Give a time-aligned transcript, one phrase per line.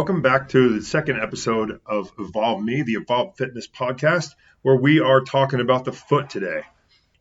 [0.00, 4.30] Welcome back to the second episode of Evolve Me, the Evolve Fitness podcast,
[4.62, 6.62] where we are talking about the foot today.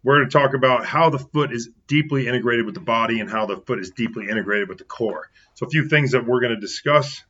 [0.02, 3.30] We're going to talk about how the foot is deeply integrated with the body and
[3.30, 5.30] how the foot is deeply integrated with the core.
[5.55, 7.21] So, a few things that we're going to discuss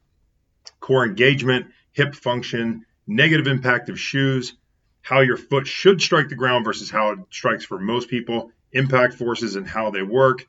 [0.79, 4.53] core engagement, hip function, negative impact of shoes,
[5.01, 9.15] how your foot should strike the ground versus how it strikes for most people, impact
[9.15, 10.45] forces and how they work,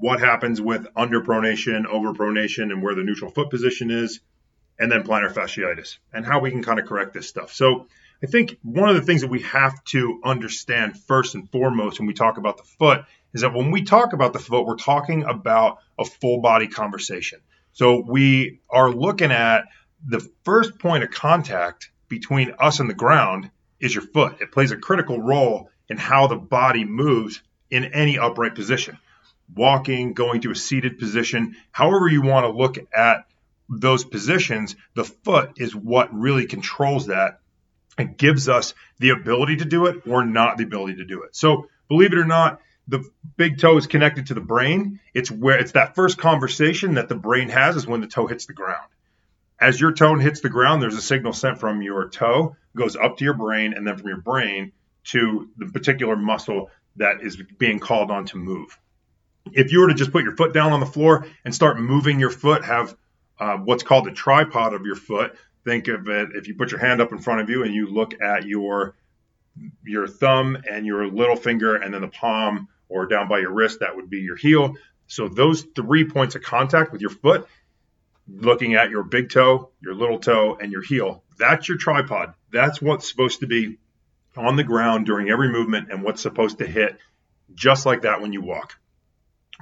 [0.00, 4.20] what happens with underpronation, overpronation, and where the neutral foot position is,
[4.78, 7.52] and then plantar fasciitis and how we can kind of correct this stuff.
[7.52, 7.86] So,
[8.22, 12.06] I think one of the things that we have to understand first and foremost when
[12.06, 15.24] we talk about the foot is that when we talk about the foot, we're talking
[15.24, 17.40] about a full body conversation.
[17.72, 19.64] So we are looking at
[20.06, 24.40] the first point of contact between us and the ground is your foot.
[24.40, 28.98] It plays a critical role in how the body moves in any upright position.
[29.54, 33.26] Walking, going to a seated position, however you want to look at
[33.68, 37.40] those positions, the foot is what really controls that
[37.98, 41.36] and gives us the ability to do it or not the ability to do it.
[41.36, 43.04] So, believe it or not, the
[43.36, 45.00] big toe is connected to the brain.
[45.14, 48.46] It's where it's that first conversation that the brain has is when the toe hits
[48.46, 48.88] the ground.
[49.60, 53.18] As your toe hits the ground, there's a signal sent from your toe, goes up
[53.18, 54.72] to your brain, and then from your brain
[55.04, 58.78] to the particular muscle that is being called on to move.
[59.52, 62.20] If you were to just put your foot down on the floor and start moving
[62.20, 62.96] your foot, have
[63.38, 65.34] uh, what's called the tripod of your foot.
[65.64, 67.86] Think of it if you put your hand up in front of you and you
[67.86, 68.94] look at your
[69.84, 73.80] your thumb and your little finger and then the palm or down by your wrist,
[73.80, 74.74] that would be your heel.
[75.06, 77.46] So those three points of contact with your foot,
[78.28, 82.34] looking at your big toe, your little toe, and your heel, that's your tripod.
[82.52, 83.78] That's what's supposed to be
[84.36, 86.96] on the ground during every movement and what's supposed to hit
[87.54, 88.78] just like that when you walk.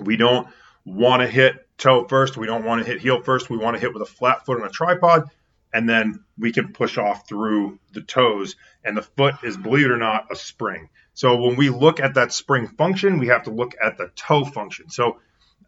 [0.01, 0.49] We don't
[0.85, 2.37] want to hit toe first.
[2.37, 3.51] We don't want to hit heel first.
[3.51, 5.31] We want to hit with a flat foot on a tripod,
[5.73, 8.57] and then we can push off through the toes.
[8.85, 10.89] And the foot is, believe it or not, a spring.
[11.15, 14.45] So when we look at that spring function, we have to look at the toe
[14.45, 14.89] function.
[14.89, 15.19] So,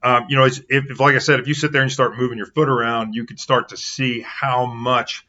[0.03, 2.17] um, you know, if, if, like I said, if you sit there and you start
[2.17, 5.27] moving your foot around, you could start to see how much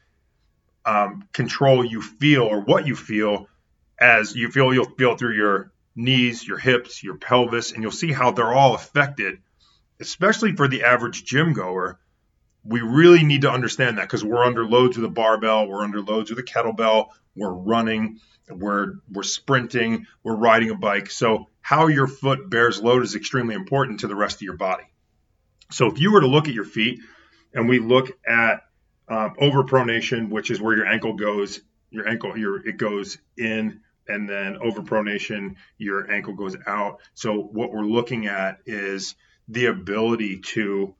[0.86, 3.48] um, control you feel or what you feel
[4.00, 8.12] as you feel you'll feel through your knees, your hips, your pelvis, and you'll see
[8.12, 9.40] how they're all affected,
[10.00, 12.00] especially for the average gym goer.
[12.64, 16.02] We really need to understand that because we're under loads with a barbell, we're under
[16.02, 18.20] loads with a kettlebell, we're running,
[18.50, 21.10] we're we're sprinting, we're riding a bike.
[21.10, 24.84] So how your foot bears load is extremely important to the rest of your body.
[25.72, 27.00] So if you were to look at your feet
[27.54, 28.64] and we look at
[29.08, 34.30] um, overpronation, which is where your ankle goes, your ankle your it goes in and
[34.30, 37.00] then overpronation, your ankle goes out.
[37.14, 39.16] So what we're looking at is
[39.48, 40.96] the ability to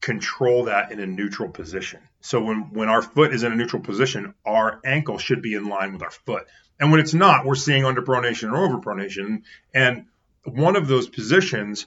[0.00, 2.00] control that in a neutral position.
[2.20, 5.68] So when when our foot is in a neutral position, our ankle should be in
[5.68, 6.46] line with our foot.
[6.78, 9.42] And when it's not, we're seeing underpronation or overpronation.
[9.74, 10.06] And
[10.44, 11.86] one of those positions,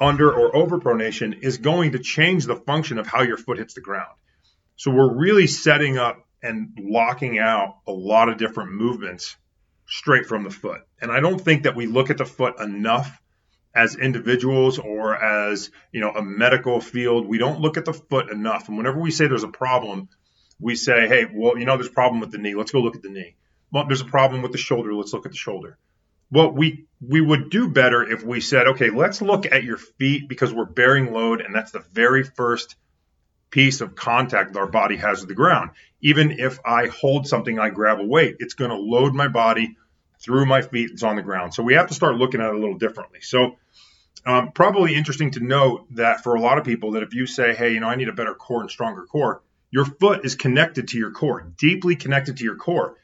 [0.00, 3.80] under or overpronation, is going to change the function of how your foot hits the
[3.80, 4.14] ground.
[4.76, 9.36] So we're really setting up and locking out a lot of different movements
[9.86, 10.82] straight from the foot.
[11.00, 13.20] And I don't think that we look at the foot enough
[13.74, 17.26] as individuals or as you know a medical field.
[17.26, 18.68] We don't look at the foot enough.
[18.68, 20.08] And whenever we say there's a problem
[20.60, 22.54] we say hey well you know there's a problem with the knee.
[22.54, 23.36] Let's go look at the knee.
[23.72, 24.94] Well there's a problem with the shoulder.
[24.94, 25.78] Let's look at the shoulder.
[26.30, 30.28] Well we we would do better if we said okay let's look at your feet
[30.28, 32.76] because we're bearing load and that's the very first
[33.54, 35.70] piece of contact that our body has with the ground
[36.00, 39.76] even if i hold something i grab a weight it's going to load my body
[40.20, 42.54] through my feet it's on the ground so we have to start looking at it
[42.54, 43.56] a little differently so
[44.26, 47.54] um, probably interesting to note that for a lot of people, that if you say,
[47.54, 50.88] hey, you know, I need a better core and stronger core, your foot is connected
[50.88, 52.96] to your core, deeply connected to your core.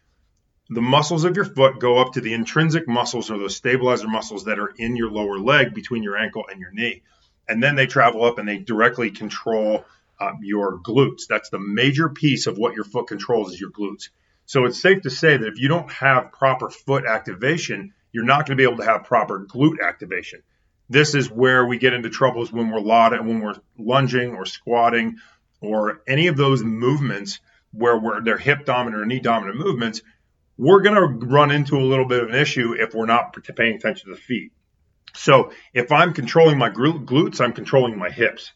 [0.71, 4.45] The muscles of your foot go up to the intrinsic muscles or those stabilizer muscles
[4.45, 7.03] that are in your lower leg between your ankle and your knee.
[7.49, 9.85] And then they travel up and they directly control
[10.21, 11.27] um, your glutes.
[11.29, 14.11] That's the major piece of what your foot controls is your glutes.
[14.47, 18.47] So it's safe to say that if you don't have proper foot activation, you're not
[18.47, 20.43] going to be able to have proper glute activation.
[20.89, 25.19] This is where we get into troubles when we're lauding, when we're lunging or squatting
[25.61, 27.39] or any of those movements
[27.73, 30.03] where we're they're hip dominant or knee dominant movements.
[30.59, 33.77] We're going to run into a little bit of an issue if we're not paying
[33.77, 34.53] attention to the feet.
[35.15, 38.53] So if I'm controlling my glutes, I'm controlling my hips.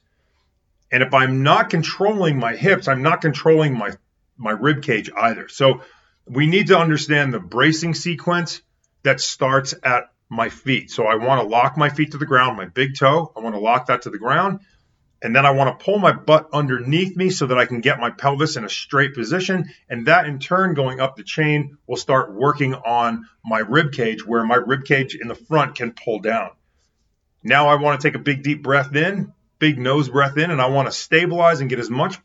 [0.90, 3.92] And if I'm not controlling my hips, I'm not controlling my
[4.36, 5.48] my rib cage either.
[5.48, 5.82] So
[6.26, 8.62] we need to understand the bracing sequence
[9.02, 10.90] that starts at my feet.
[10.90, 13.32] So I want to lock my feet to the ground, my big toe.
[13.36, 14.60] I want to lock that to the ground.
[15.22, 17.98] And then I want to pull my butt underneath me so that I can get
[17.98, 19.70] my pelvis in a straight position.
[19.88, 24.26] And that in turn, going up the chain, will start working on my rib cage
[24.26, 26.50] where my rib cage in the front can pull down.
[27.42, 30.60] Now I want to take a big deep breath in, big nose breath in, and
[30.60, 32.18] I want to stabilize and get as much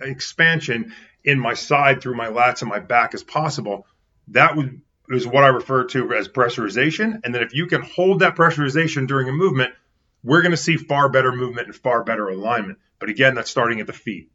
[0.00, 0.92] expansion
[1.24, 3.86] in my side through my lats and my back as possible.
[4.28, 7.20] That would is what I refer to as pressurization.
[7.24, 9.72] And then if you can hold that pressurization during a movement,
[10.24, 12.78] we're going to see far better movement and far better alignment.
[12.98, 14.30] But again, that's starting at the feet.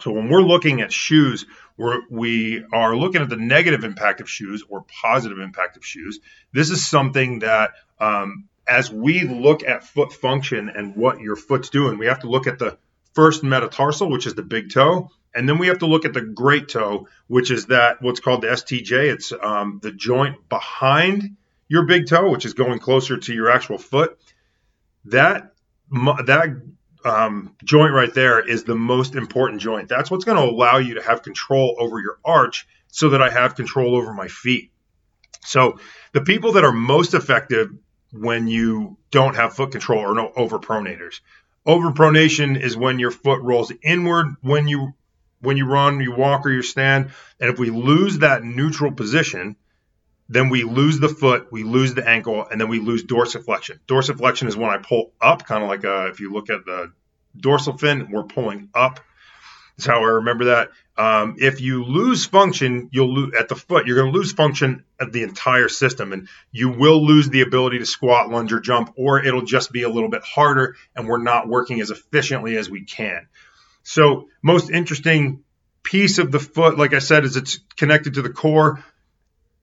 [0.00, 1.44] So when we're looking at shoes,
[1.76, 6.20] we're, we are looking at the negative impact of shoes or positive impact of shoes.
[6.52, 11.70] This is something that um, as we look at foot function and what your foot's
[11.70, 12.78] doing, we have to look at the
[13.14, 16.20] first metatarsal, which is the big toe, and then we have to look at the
[16.20, 19.12] great toe, which is that what's called the STJ.
[19.12, 21.36] It's um, the joint behind
[21.68, 24.16] your big toe, which is going closer to your actual foot.
[25.06, 25.52] That
[25.90, 26.62] that
[27.04, 29.88] um, joint right there is the most important joint.
[29.88, 33.30] That's what's going to allow you to have control over your arch, so that I
[33.30, 34.70] have control over my feet.
[35.44, 35.80] So
[36.12, 37.70] the people that are most effective
[38.12, 41.20] when you don't have foot control or no overpronators.
[41.66, 44.94] Overpronation is when your foot rolls inward when you
[45.40, 47.10] when you run, you walk, or you stand.
[47.40, 49.56] And if we lose that neutral position,
[50.28, 53.80] then we lose the foot, we lose the ankle, and then we lose dorsiflexion.
[53.88, 56.92] Dorsiflexion is when I pull up, kind of like a, if you look at the
[57.36, 59.00] dorsal fin, we're pulling up.
[59.80, 60.72] That's how I remember that.
[60.98, 63.86] Um, if you lose function, you'll lose at the foot.
[63.86, 67.78] You're going to lose function of the entire system, and you will lose the ability
[67.78, 71.22] to squat, lunge, or jump, or it'll just be a little bit harder, and we're
[71.22, 73.26] not working as efficiently as we can.
[73.84, 75.44] So, most interesting
[75.82, 78.84] piece of the foot, like I said, is it's connected to the core.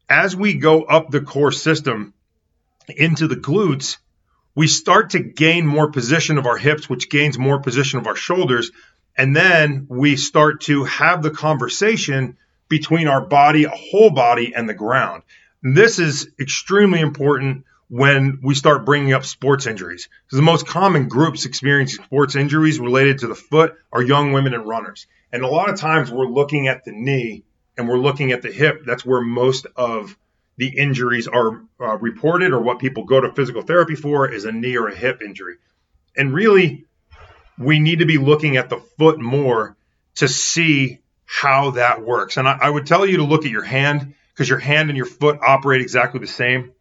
[0.10, 2.16] As we go up the core system
[2.88, 3.98] into the glutes,
[4.56, 8.16] we start to gain more position of our hips, which gains more position of our
[8.16, 8.72] shoulders.
[9.18, 12.38] And then we start to have the conversation
[12.70, 15.24] between our body, a whole body, and the ground.
[15.64, 20.10] And this is extremely important when we start bringing up sports injuries.
[20.32, 24.68] The most common groups experiencing sports injuries related to the foot are young women and
[24.68, 25.08] runners.
[25.32, 27.44] And a lot of times we're looking at the knee
[27.78, 28.84] and we're looking at the hip.
[28.86, 30.18] That's where most of
[30.58, 34.52] the injuries are uh, reported, or what people go to physical therapy for is a
[34.52, 35.58] knee or a hip injury.
[36.16, 36.87] And really,
[37.58, 39.76] we need to be looking at the foot more
[40.16, 42.38] to see how that works.
[42.38, 44.98] And I, I would tell you to look at your hand because your hand and
[44.98, 46.72] your foot operate exactly the same.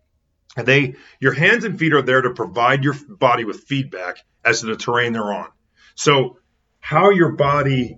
[0.56, 4.60] And they, your hands and feet are there to provide your body with feedback as
[4.60, 5.48] to the terrain they're on.
[5.94, 6.38] So,
[6.80, 7.96] how your body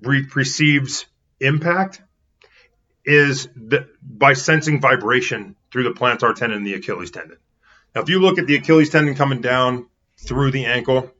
[0.00, 1.06] re- perceives
[1.38, 2.00] impact
[3.04, 7.36] is the, by sensing vibration through the plantar tendon and the Achilles tendon.
[7.94, 9.86] Now, if you look at the Achilles tendon coming down
[10.18, 11.10] through the ankle,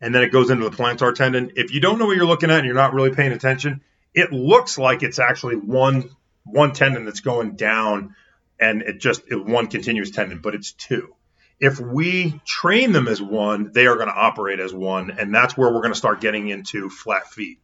[0.00, 1.52] and then it goes into the plantar tendon.
[1.56, 3.80] If you don't know what you're looking at and you're not really paying attention,
[4.12, 6.10] it looks like it's actually one
[6.44, 8.14] one tendon that's going down
[8.60, 11.14] and it just it one continuous tendon, but it's two.
[11.60, 15.56] If we train them as one, they are going to operate as one, and that's
[15.56, 17.58] where we're going to start getting into flat feet.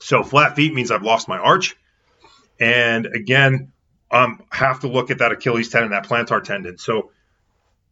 [0.00, 1.76] So flat feet means I've lost my arch,
[2.60, 3.72] and again,
[4.10, 6.78] um, have to look at that Achilles tendon, that plantar tendon.
[6.78, 7.10] So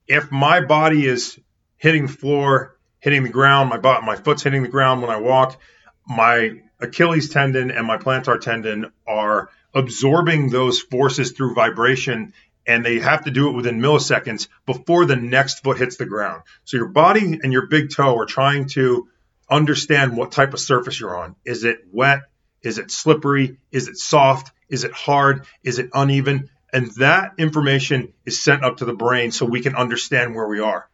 [0.06, 1.38] if my body is
[1.80, 5.18] hitting the floor hitting the ground, my butt, my foot's hitting the ground when I
[5.18, 5.58] walk.
[6.06, 12.32] My Achilles tendon and my plantar tendon are absorbing those forces through vibration
[12.66, 16.42] and they have to do it within milliseconds before the next foot hits the ground.
[16.64, 19.08] So your body and your big toe are trying to
[19.50, 21.36] understand what type of surface you're on.
[21.44, 22.20] Is it wet?
[22.62, 23.58] Is it slippery?
[23.72, 24.52] Is it soft?
[24.68, 25.46] Is it hard?
[25.64, 26.50] Is it uneven?
[26.72, 30.60] And that information is sent up to the brain so we can understand where we
[30.60, 30.89] are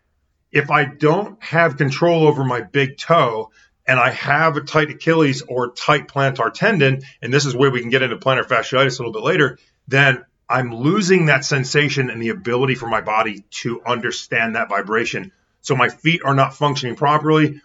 [0.57, 3.51] if I don't have control over my big toe
[3.87, 7.83] and I have a tight Achilles or tight plantar tendon, and this is where we
[7.83, 12.23] can get into plantar fasciitis a little bit later, then I'm losing that sensation and
[12.23, 15.31] the ability for my body to understand that vibration.
[15.61, 17.61] So my feet are not functioning properly.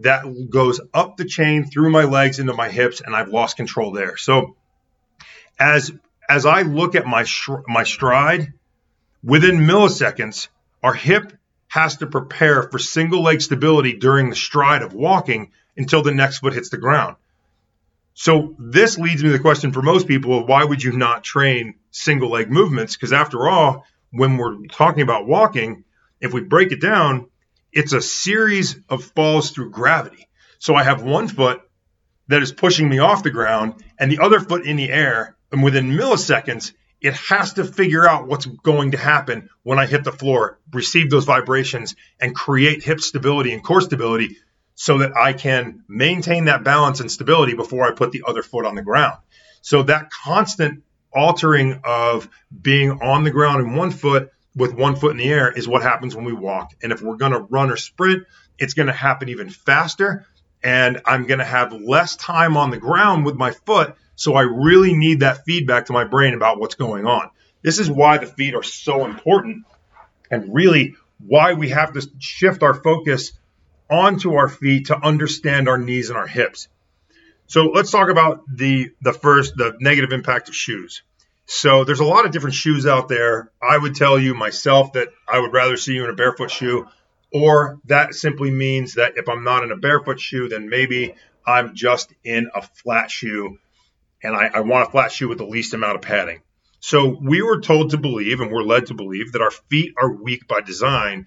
[0.00, 3.92] That goes up the chain through my legs into my hips, and I've lost control
[3.92, 4.18] there.
[4.18, 4.54] So
[5.58, 5.90] as
[6.28, 7.24] as I look at my
[7.66, 8.52] my stride,
[9.24, 10.48] within milliseconds,
[10.82, 11.32] our hip
[11.68, 16.38] has to prepare for single leg stability during the stride of walking until the next
[16.38, 17.16] foot hits the ground.
[18.14, 21.22] So this leads me to the question for most people of why would you not
[21.22, 22.96] train single leg movements?
[22.96, 25.84] Because after all, when we're talking about walking,
[26.20, 27.28] if we break it down,
[27.72, 30.26] it's a series of falls through gravity.
[30.58, 31.60] So I have one foot
[32.26, 35.62] that is pushing me off the ground and the other foot in the air, and
[35.62, 40.12] within milliseconds, it has to figure out what's going to happen when I hit the
[40.12, 44.36] floor, receive those vibrations, and create hip stability and core stability
[44.74, 48.66] so that I can maintain that balance and stability before I put the other foot
[48.66, 49.18] on the ground.
[49.60, 52.28] So that constant altering of
[52.62, 55.82] being on the ground in one foot with one foot in the air is what
[55.82, 56.72] happens when we walk.
[56.82, 58.24] And if we're going to run or sprint,
[58.58, 60.26] it's going to happen even faster.
[60.62, 63.94] And I'm going to have less time on the ground with my foot.
[64.18, 67.30] So I really need that feedback to my brain about what's going on.
[67.62, 69.64] This is why the feet are so important
[70.28, 73.30] and really why we have to shift our focus
[73.88, 76.66] onto our feet to understand our knees and our hips.
[77.46, 81.02] So let's talk about the the first the negative impact of shoes.
[81.46, 83.52] So there's a lot of different shoes out there.
[83.62, 86.88] I would tell you myself that I would rather see you in a barefoot shoe,
[87.32, 91.14] or that simply means that if I'm not in a barefoot shoe, then maybe
[91.46, 93.58] I'm just in a flat shoe
[94.22, 96.40] and I, I want a flat shoe with the least amount of padding.
[96.80, 100.12] So we were told to believe, and we're led to believe, that our feet are
[100.12, 101.26] weak by design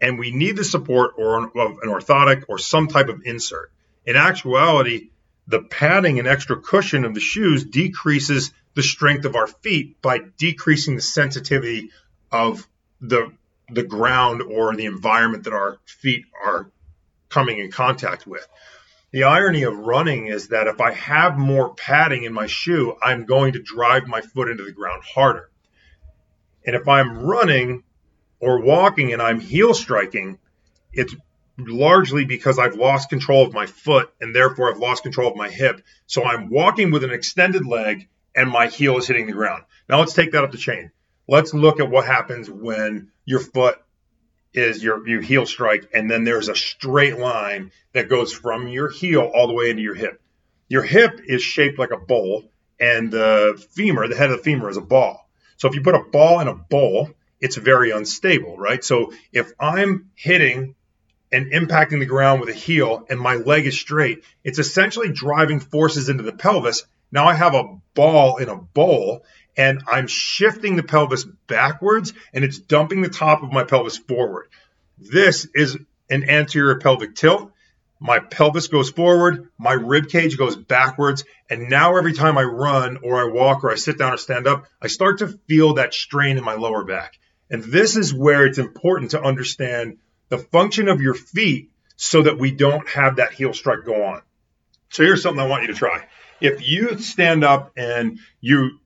[0.00, 3.72] and we need the support or an, of an orthotic or some type of insert.
[4.04, 5.10] In actuality,
[5.46, 10.18] the padding and extra cushion of the shoes decreases the strength of our feet by
[10.36, 11.90] decreasing the sensitivity
[12.30, 12.66] of
[13.00, 13.32] the
[13.70, 16.70] the ground or the environment that our feet are
[17.30, 18.46] coming in contact with.
[19.14, 23.26] The irony of running is that if I have more padding in my shoe, I'm
[23.26, 25.50] going to drive my foot into the ground harder.
[26.66, 27.84] And if I'm running
[28.40, 30.40] or walking and I'm heel striking,
[30.92, 31.14] it's
[31.56, 35.48] largely because I've lost control of my foot and therefore I've lost control of my
[35.48, 35.82] hip.
[36.08, 39.62] So I'm walking with an extended leg and my heel is hitting the ground.
[39.88, 40.90] Now let's take that up the chain.
[41.28, 43.78] Let's look at what happens when your foot
[44.54, 48.88] is your you heel strike and then there's a straight line that goes from your
[48.88, 50.20] heel all the way into your hip.
[50.68, 52.44] Your hip is shaped like a bowl
[52.80, 55.28] and the femur, the head of the femur is a ball.
[55.56, 58.82] So if you put a ball in a bowl, it's very unstable, right?
[58.82, 60.74] So if I'm hitting
[61.30, 65.60] and impacting the ground with a heel and my leg is straight, it's essentially driving
[65.60, 66.84] forces into the pelvis
[67.14, 69.24] now I have a ball in a bowl
[69.56, 74.48] and I'm shifting the pelvis backwards and it's dumping the top of my pelvis forward.
[74.98, 75.76] This is
[76.10, 77.50] an anterior pelvic tilt.
[78.00, 82.98] My pelvis goes forward, my rib cage goes backwards, and now every time I run
[83.02, 85.94] or I walk or I sit down or stand up, I start to feel that
[85.94, 87.18] strain in my lower back.
[87.50, 92.38] And this is where it's important to understand the function of your feet so that
[92.38, 94.22] we don't have that heel strike go on.
[94.90, 96.06] So here's something I want you to try
[96.40, 98.78] if you stand up and you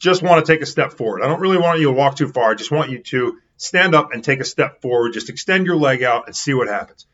[0.00, 2.28] just want to take a step forward, I don't really want you to walk too
[2.28, 2.50] far.
[2.50, 5.12] I just want you to stand up and take a step forward.
[5.12, 7.06] Just extend your leg out and see what happens.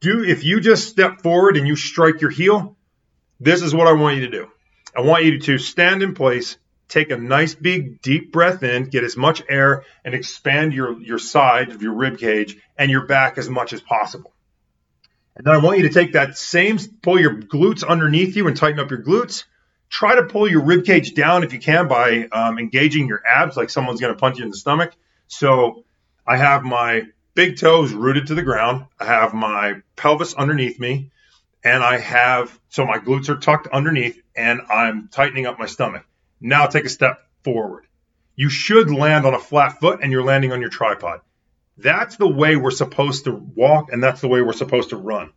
[0.00, 2.76] Do if you just step forward and you strike your heel,
[3.38, 4.50] this is what I want you to do.
[4.96, 6.56] I want you to stand in place,
[6.88, 11.18] take a nice big deep breath in, get as much air and expand your your
[11.18, 14.32] side of your rib cage and your back as much as possible.
[15.36, 18.56] And then I want you to take that same, pull your glutes underneath you and
[18.56, 19.44] tighten up your glutes.
[19.90, 23.56] Try to pull your rib cage down if you can by um, engaging your abs,
[23.56, 24.92] like someone's going to punch you in the stomach.
[25.28, 25.84] So
[26.26, 27.04] I have my
[27.34, 28.86] big toes rooted to the ground.
[28.98, 31.10] I have my pelvis underneath me,
[31.64, 36.04] and I have so my glutes are tucked underneath, and I'm tightening up my stomach.
[36.40, 37.86] Now take a step forward.
[38.36, 41.20] You should land on a flat foot, and you're landing on your tripod.
[41.76, 45.32] That's the way we're supposed to walk, and that's the way we're supposed to run.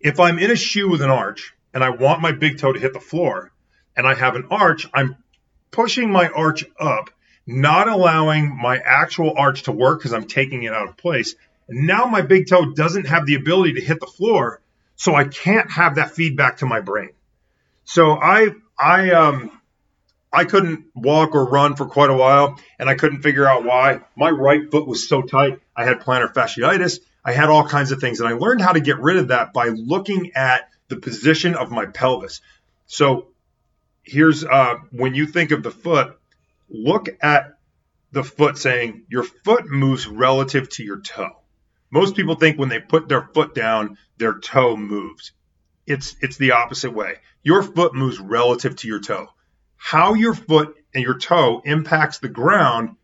[0.00, 2.80] If I'm in a shoe with an arch and I want my big toe to
[2.80, 3.52] hit the floor
[3.98, 5.14] and I have an arch, I'm
[5.70, 7.10] pushing my arch up,
[7.46, 11.34] not allowing my actual arch to work because I'm taking it out of place.
[11.68, 14.62] And now my big toe doesn't have the ability to hit the floor,
[14.94, 17.10] so I can't have that feedback to my brain.
[17.84, 19.50] So I I um
[20.32, 24.00] I couldn't walk or run for quite a while, and I couldn't figure out why.
[24.16, 25.60] My right foot was so tight.
[25.76, 27.00] I had plantar fasciitis.
[27.22, 29.52] I had all kinds of things, and I learned how to get rid of that
[29.52, 32.40] by looking at the position of my pelvis.
[32.86, 33.28] So
[34.02, 36.18] here's uh, when you think of the foot,
[36.68, 37.58] look at
[38.12, 41.36] the foot saying your foot moves relative to your toe.
[41.90, 45.32] Most people think when they put their foot down, their toe moves.
[45.86, 47.16] It's it's the opposite way.
[47.42, 49.28] Your foot moves relative to your toe
[49.76, 52.96] how your foot and your toe impacts the ground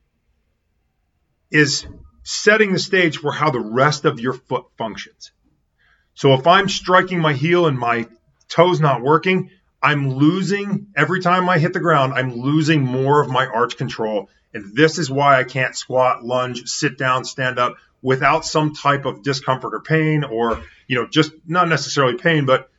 [1.50, 1.86] is
[2.24, 5.32] setting the stage for how the rest of your foot functions.
[6.14, 8.06] So if I'm striking my heel and my
[8.48, 9.50] toe's not working,
[9.82, 14.28] I'm losing every time I hit the ground, I'm losing more of my arch control.
[14.54, 19.06] And this is why I can't squat, lunge, sit down, stand up without some type
[19.06, 22.70] of discomfort or pain, or, you know, just not necessarily pain, but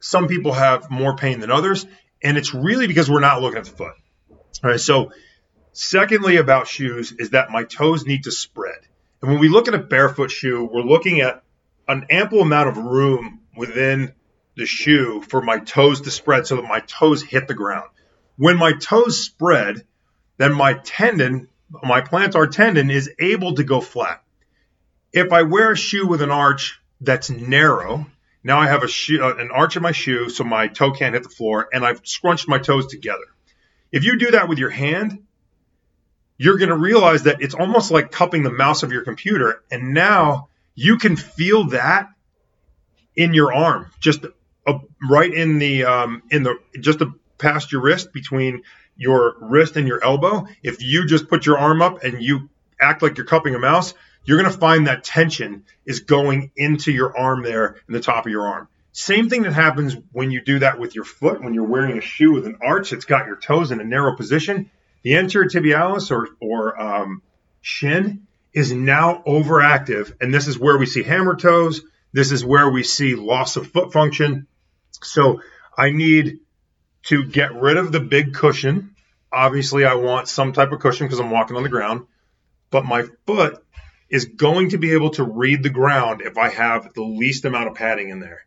[0.00, 1.86] some people have more pain than others.
[2.22, 3.94] And it's really because we're not looking at the foot.
[4.62, 4.80] All right.
[4.80, 5.12] So,
[5.72, 8.78] secondly, about shoes is that my toes need to spread.
[9.22, 11.42] And when we look at a barefoot shoe, we're looking at
[11.90, 14.14] an ample amount of room within
[14.56, 17.90] the shoe for my toes to spread so that my toes hit the ground.
[18.36, 19.84] When my toes spread,
[20.36, 21.48] then my tendon,
[21.82, 24.22] my plantar tendon, is able to go flat.
[25.12, 28.06] If I wear a shoe with an arch that's narrow,
[28.44, 31.14] now I have a shoe, uh, an arch in my shoe so my toe can't
[31.14, 33.26] hit the floor, and I've scrunched my toes together.
[33.90, 35.24] If you do that with your hand,
[36.38, 39.92] you're going to realize that it's almost like cupping the mouse of your computer, and
[39.92, 40.49] now
[40.80, 42.08] you can feel that
[43.14, 44.24] in your arm, just
[44.66, 44.78] a,
[45.10, 48.62] right in the um, in the just a, past your wrist between
[48.96, 50.46] your wrist and your elbow.
[50.62, 52.48] If you just put your arm up and you
[52.80, 53.92] act like you're cupping a mouse,
[54.24, 58.24] you're going to find that tension is going into your arm there in the top
[58.24, 58.66] of your arm.
[58.92, 62.00] Same thing that happens when you do that with your foot, when you're wearing a
[62.00, 64.70] shoe with an arch, it's got your toes in a narrow position.
[65.02, 67.22] The anterior tibialis or, or um,
[67.60, 70.12] shin is now overactive.
[70.20, 71.82] And this is where we see hammer toes.
[72.12, 74.46] This is where we see loss of foot function.
[75.02, 75.40] So
[75.76, 76.40] I need
[77.04, 78.94] to get rid of the big cushion.
[79.32, 82.06] Obviously, I want some type of cushion because I'm walking on the ground.
[82.70, 83.62] But my foot
[84.08, 87.68] is going to be able to read the ground if I have the least amount
[87.68, 88.44] of padding in there.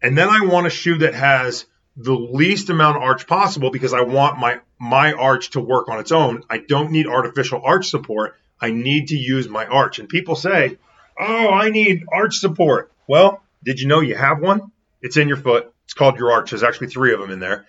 [0.00, 3.92] And then I want a shoe that has the least amount of arch possible because
[3.92, 6.42] I want my my arch to work on its own.
[6.48, 8.34] I don't need artificial arch support.
[8.62, 9.98] I need to use my arch.
[9.98, 10.78] And people say,
[11.20, 14.72] "Oh, I need arch support." Well, did you know you have one?
[15.02, 15.70] It's in your foot.
[15.84, 16.50] It's called your arch.
[16.50, 17.66] There's actually 3 of them in there.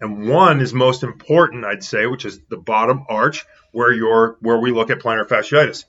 [0.00, 4.58] And one is most important, I'd say, which is the bottom arch where you're where
[4.58, 5.84] we look at plantar fasciitis.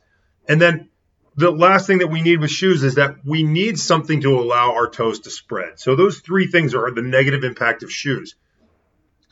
[0.48, 0.90] And then
[1.36, 4.74] the last thing that we need with shoes is that we need something to allow
[4.74, 5.80] our toes to spread.
[5.80, 8.36] So those three things are the negative impact of shoes.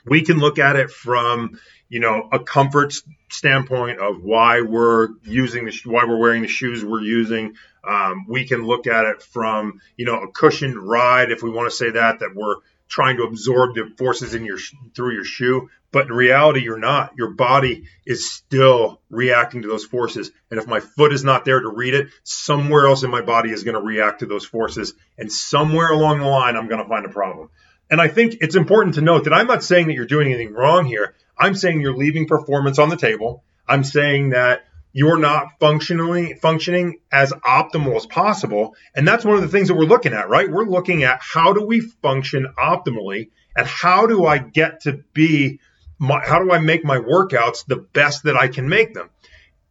[0.06, 1.60] We can look at it from,
[1.90, 2.94] you know, a comfort
[3.30, 7.56] standpoint of why we're using the why we're wearing the shoes we're using.
[7.88, 11.70] Um, we can look at it from, you know, a cushioned ride if we want
[11.70, 14.58] to say that that we're trying to absorb the forces in your
[14.96, 15.70] through your shoe.
[15.92, 17.14] But in reality you're not.
[17.18, 20.32] Your body is still reacting to those forces.
[20.50, 23.52] And if my foot is not there to read it somewhere else in my body
[23.52, 24.94] is going to react to those forces.
[25.18, 27.50] And somewhere along the line i'm going to find a problem
[27.92, 30.54] and i think it's important to note that i'm not saying that you're doing anything
[30.54, 31.14] wrong here.
[31.42, 33.44] I'm saying you're leaving performance on the table.
[33.68, 38.76] I'm saying that you're not functionally functioning as optimal as possible.
[38.94, 40.50] And that's one of the things that we're looking at right?
[40.50, 45.60] We're looking at how do we function optimally and how do i get to be
[45.98, 49.10] my, how do i make my workouts the best that i can make them?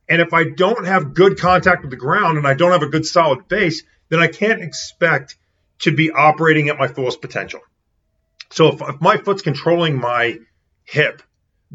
[0.09, 2.89] And if i don't have good contact with the ground and i don't have a
[2.89, 5.37] good solid base then i can't expect
[5.79, 7.61] to be operating at my fullest potential
[8.51, 10.39] so if, if my foot's controlling my
[10.85, 11.23] hip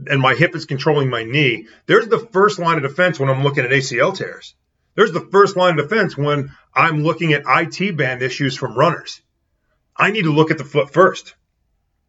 [0.08, 3.44] and my hip is controlling my knee, there's the first line of defense when I'm
[3.44, 4.56] looking at ACL tears.
[4.96, 9.22] There's the first line of defense when I'm looking at IT band issues from runners.
[9.96, 11.36] I need to look at the foot first.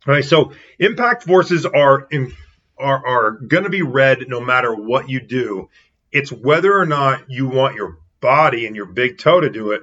[0.07, 2.33] All right, so impact forces are in,
[2.79, 5.68] are, are going to be read no matter what you do.
[6.12, 9.83] It's whether or not you want your body and your big toe to do it,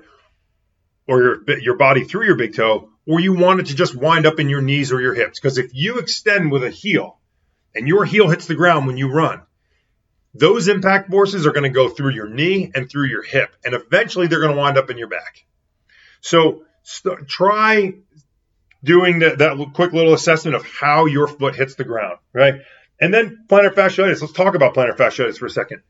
[1.08, 4.26] or your your body through your big toe, or you want it to just wind
[4.26, 5.40] up in your knees or your hips.
[5.40, 7.20] Because if you extend with a heel,
[7.76, 9.42] and your heel hits the ground when you run,
[10.34, 13.74] those impact forces are going to go through your knee and through your hip, and
[13.74, 15.46] eventually they're going to wind up in your back.
[16.22, 17.94] So st- try
[18.84, 22.62] doing that, that quick little assessment of how your foot hits the ground, right?
[23.00, 24.22] And then plantar fasciitis.
[24.22, 25.82] Let's talk about plantar fasciitis for a second.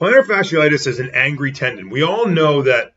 [0.00, 1.90] Plantar fasciitis is an angry tendon.
[1.90, 2.94] We all know that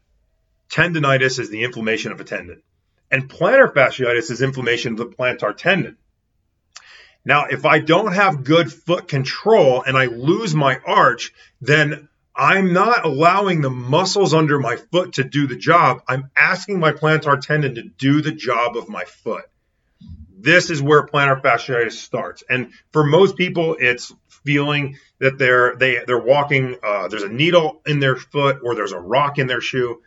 [0.69, 2.61] tendonitis is the inflammation of a tendon,
[3.11, 5.97] and plantar fasciitis is inflammation of the plantar tendon.
[7.23, 12.73] Now, if I don't have good foot control and I lose my arch, then I'm
[12.73, 16.03] not allowing the muscles under my foot to do the job.
[16.07, 19.45] I'm asking my plantar tendon to do the job of my foot.
[20.37, 22.43] This is where plantar fasciitis starts.
[22.49, 24.13] And for most people, it's
[24.43, 26.75] feeling that they're they they're walking.
[26.83, 30.01] Uh, there's a needle in their foot or there's a rock in their shoe.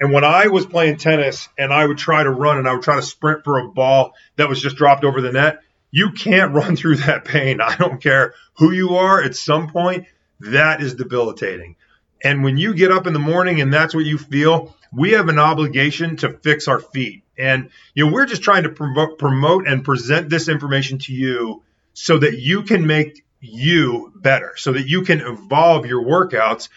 [0.00, 2.82] And when I was playing tennis and I would try to run and I would
[2.82, 5.60] try to sprint for a ball that was just dropped over the net,
[5.90, 7.60] you can't run through that pain.
[7.60, 10.06] I don't care who you are at some point,
[10.40, 11.76] that is debilitating.
[12.24, 15.28] And when you get up in the morning and that's what you feel, we have
[15.28, 17.22] an obligation to fix our feet.
[17.38, 21.62] And you know, we're just trying to promote, promote and present this information to you
[21.92, 26.68] so that you can make you better, so that you can evolve your workouts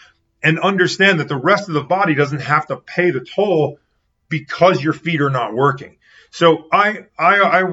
[0.44, 3.80] and understand that the rest of the body doesn't have to pay the toll
[4.30, 5.98] because your feet are not working.
[6.32, 7.64] So I I I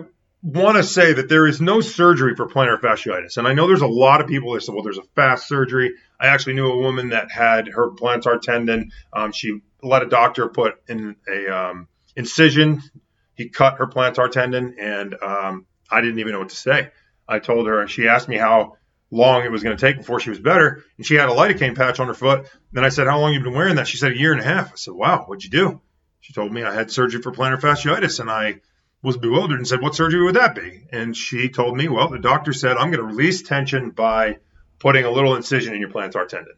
[0.42, 3.36] want to say that there is no surgery for plantar fasciitis.
[3.36, 5.94] And I know there's a lot of people that say, well, there's a fast surgery.
[6.18, 8.92] I actually knew a woman that had her plantar tendon.
[9.12, 12.82] Um, she let a doctor put in a um, incision.
[13.34, 16.90] He cut her plantar tendon, and um, I didn't even know what to say.
[17.28, 18.76] I told her, she asked me how
[19.10, 21.76] long it was going to take before she was better, and she had a lidocaine
[21.76, 22.48] patch on her foot.
[22.72, 24.40] Then I said, "How long have you been wearing that?" She said, "A year and
[24.40, 25.80] a half." I said, "Wow, what'd you do?"
[26.20, 28.60] She told me I had surgery for plantar fasciitis, and I
[29.02, 30.86] was bewildered and said, What surgery would that be?
[30.92, 34.38] And she told me, Well, the doctor said, I'm going to release tension by
[34.78, 36.54] putting a little incision in your plantar tendon.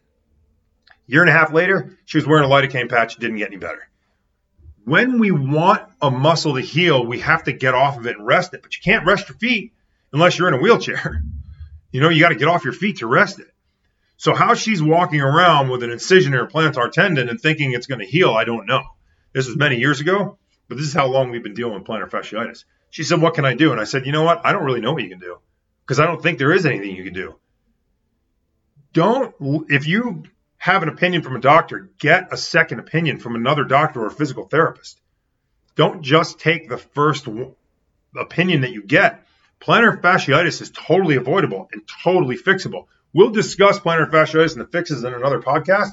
[1.07, 3.89] Year and a half later, she was wearing a lidocaine patch, didn't get any better.
[4.85, 8.27] When we want a muscle to heal, we have to get off of it and
[8.27, 9.73] rest it, but you can't rest your feet
[10.13, 11.23] unless you're in a wheelchair.
[11.93, 13.47] You know, you got to get off your feet to rest it.
[14.17, 17.87] So, how she's walking around with an incision in her plantar tendon and thinking it's
[17.87, 18.83] going to heal, I don't know.
[19.33, 20.39] This was many years ago
[20.73, 22.65] but this is how long we've been dealing with plantar fasciitis.
[22.89, 23.73] She said, What can I do?
[23.73, 24.41] And I said, You know what?
[24.43, 25.37] I don't really know what you can do
[25.85, 27.35] because I don't think there is anything you can do.
[28.95, 29.35] Don't,
[29.69, 30.23] if you
[30.57, 34.47] have an opinion from a doctor, get a second opinion from another doctor or physical
[34.47, 34.99] therapist.
[35.77, 37.29] Don't just take the first
[38.17, 39.27] opinion that you get.
[39.63, 42.87] Plantar fasciitis is totally avoidable and totally fixable.
[43.13, 45.91] We'll discuss plantar fasciitis and the fixes in another podcast,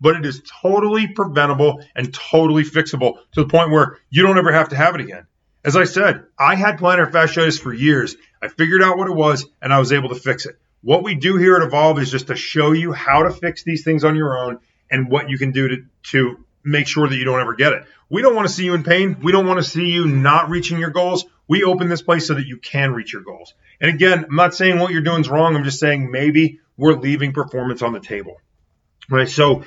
[0.00, 4.52] but it is totally preventable and totally fixable to the point where you don't ever
[4.52, 5.26] have to have it again.
[5.62, 8.16] As I said, I had plantar fasciitis for years.
[8.40, 10.58] I figured out what it was and I was able to fix it.
[10.80, 13.84] What we do here at Evolve is just to show you how to fix these
[13.84, 17.24] things on your own and what you can do to, to make sure that you
[17.24, 17.84] don't ever get it.
[18.08, 19.18] We don't want to see you in pain.
[19.22, 21.26] We don't want to see you not reaching your goals.
[21.50, 23.54] We open this place so that you can reach your goals.
[23.80, 25.56] And again, I'm not saying what you're doing is wrong.
[25.56, 28.40] I'm just saying maybe we're leaving performance on the table.
[29.10, 29.28] Right?
[29.28, 29.64] So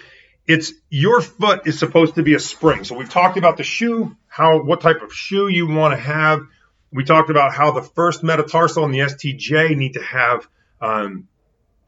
[0.47, 2.85] it's your foot is supposed to be a spring.
[2.85, 6.47] So we've talked about the shoe, how what type of shoe you want to have.
[6.93, 10.47] We talked about how the first metatarsal and the STJ need to have
[10.79, 11.27] um,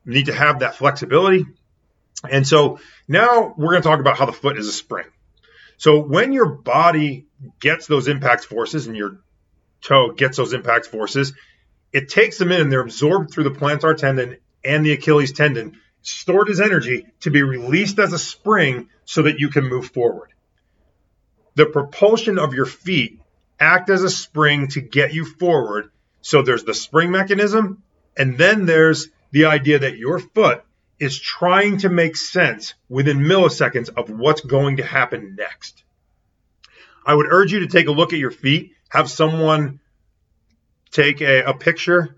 [0.04, 1.46] need to have that flexibility.
[2.30, 5.06] And so now we're going to talk about how the foot is a spring.
[5.78, 7.28] So when your body
[7.62, 9.20] gets those impact forces and your
[9.86, 11.34] toe gets those impact forces,
[11.94, 15.80] it takes them in and they're absorbed through the plantar tendon and the Achilles tendon
[16.02, 20.30] stored as energy to be released as a spring so that you can move forward.
[21.56, 23.20] The propulsion of your feet
[23.60, 25.92] act as a spring to get you forward.
[26.22, 27.84] So there's the spring mechanism,
[28.18, 30.64] and then there's the idea that your foot
[31.00, 35.84] is trying to make sense within milliseconds of what's going to happen next.
[37.06, 39.80] I would urge you to take a look at your feet, have someone
[40.92, 42.16] take a, a picture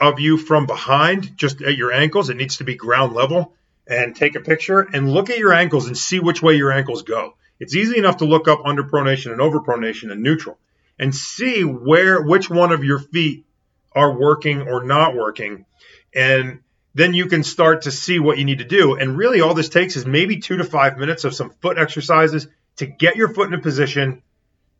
[0.00, 2.30] of you from behind, just at your ankles.
[2.30, 3.54] It needs to be ground level.
[3.86, 7.02] And take a picture and look at your ankles and see which way your ankles
[7.02, 7.34] go.
[7.60, 10.58] It's easy enough to look up under pronation and over pronation and neutral
[10.98, 13.44] and see where which one of your feet
[13.92, 15.66] are working or not working.
[16.14, 16.60] And
[16.94, 18.94] then you can start to see what you need to do.
[18.94, 22.46] And really, all this takes is maybe two to five minutes of some foot exercises
[22.76, 24.22] to get your foot in a position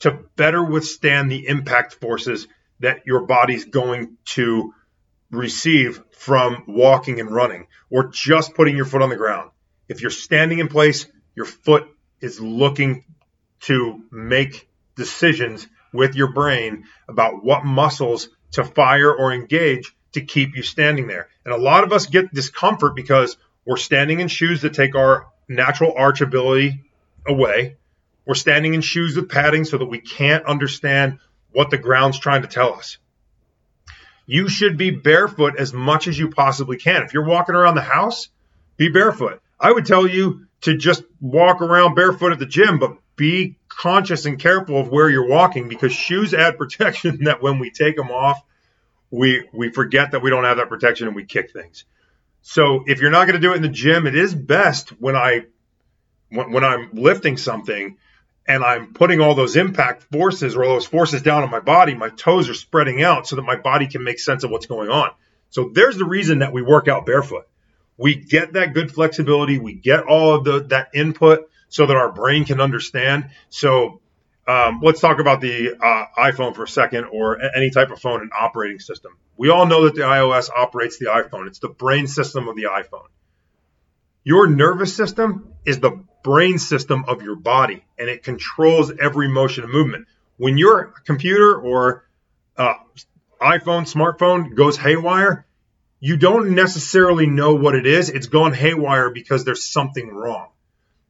[0.01, 2.47] to better withstand the impact forces
[2.81, 4.75] that your body's going to
[5.31, 9.51] receive from walking and running or just putting your foot on the ground.
[9.89, 11.89] If you're standing in place, your foot
[12.21, 13.05] is looking
[13.63, 20.57] to make decisions with your brain about what muscles to fire or engage to keep
[20.57, 21.29] you standing there.
[21.45, 25.27] And a lot of us get discomfort because we're standing in shoes that take our
[25.49, 26.83] natural arch ability
[27.27, 27.77] away.
[28.27, 31.19] We're standing in shoes with padding so that we can't understand
[31.53, 32.99] what the ground's trying to tell us
[34.27, 37.03] you should be barefoot as much as you possibly can.
[37.03, 38.29] If you're walking around the house,
[38.77, 39.41] be barefoot.
[39.61, 44.25] I would tell you to just walk around barefoot at the gym, but be conscious
[44.25, 48.11] and careful of where you're walking because shoes add protection that when we take them
[48.11, 48.43] off,
[49.11, 51.85] we we forget that we don't have that protection and we kick things.
[52.43, 55.17] So if you're not going to do it in the gym, it is best when
[55.17, 55.43] I
[56.31, 57.99] when, when I'm lifting something
[58.47, 62.11] and I'm putting all those impact forces or those forces down on my body, my
[62.11, 65.11] toes are spreading out so that my body can make sense of what's going on.
[65.51, 67.47] So there's the reason that we work out barefoot.
[67.97, 72.13] We get that good flexibility, we get all of the that input so that our
[72.13, 73.31] brain can understand.
[73.51, 74.01] So
[74.47, 78.21] um, let's talk about the uh, iPhone for a second, or any type of phone
[78.21, 79.17] and operating system.
[79.37, 81.47] We all know that the iOS operates the iPhone.
[81.47, 83.07] It's the brain system of the iPhone.
[84.23, 89.63] Your nervous system is the brain system of your body and it controls every motion
[89.63, 90.09] and movement.
[90.39, 92.05] When your computer or
[92.57, 92.75] uh,
[93.41, 95.47] iPhone, smartphone goes haywire,
[96.01, 98.11] you don't necessarily know what it is.
[98.11, 100.49] It's gone haywire because there's something wrong.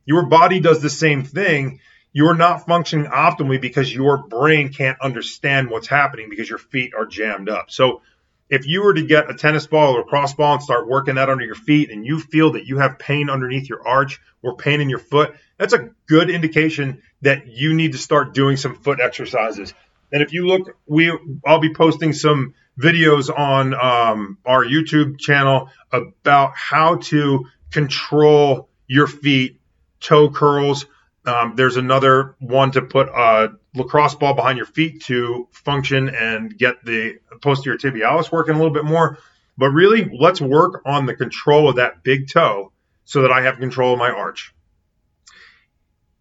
[0.05, 1.81] Your body does the same thing.
[2.13, 7.07] you're not functioning optimally because your brain can't understand what's happening because your feet are
[7.07, 7.71] jammed up.
[7.71, 8.03] So
[8.49, 11.15] if you were to get a tennis ball or a lacrosse ball and start working
[11.17, 14.57] that under your feet and you feel that you have pain underneath your arch or
[14.57, 18.75] pain in your foot, that's a good indication that you need to start doing some
[18.77, 19.73] foot exercises.
[20.13, 25.71] And if you look, we I'll be posting some videos on um, our YouTube channel
[25.93, 29.61] about how to control your feet,
[30.01, 30.87] toe curls,
[31.27, 36.57] um, there's another one to put a lacrosse ball behind your feet to function and
[36.57, 39.19] get the posterior tibialis working a little bit more.
[39.57, 42.73] But really, let's work on the control of that big toe
[43.05, 44.55] so that I have control of my arch.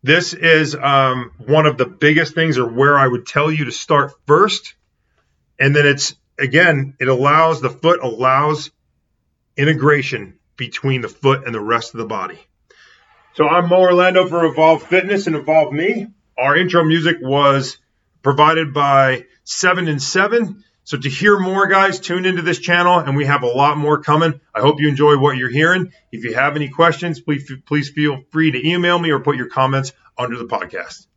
[0.04, 3.72] This is um, one of the biggest things, or where I would tell you to
[3.72, 4.76] start first.
[5.60, 8.72] And then it's again, it allows the foot allows
[9.56, 12.40] integration between the foot and the rest of the body.
[13.36, 16.06] So I'm Mo Orlando for Evolve Fitness and Evolve Me.
[16.38, 17.80] Our intro music was
[18.22, 20.64] provided by Seven and Seven.
[20.84, 24.04] So to hear more, guys, tune into this channel, and we have a lot more
[24.04, 24.40] coming.
[24.54, 25.92] I hope you enjoy what you're hearing.
[26.12, 29.50] If you have any questions, please please feel free to email me or put your
[29.50, 31.08] comments under the podcast.